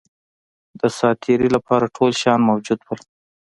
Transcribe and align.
د 0.79 0.81
سات 0.97 1.17
تېري 1.25 1.47
لپاره 1.55 1.93
ټول 1.95 2.11
شیان 2.21 2.39
موجود 2.49 2.79
وه. 2.83 2.95